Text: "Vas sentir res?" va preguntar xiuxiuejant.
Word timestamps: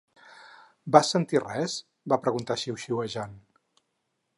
"Vas 0.95 1.11
sentir 1.15 1.43
res?" 1.45 1.77
va 2.15 2.21
preguntar 2.25 2.61
xiuxiuejant. 2.65 3.39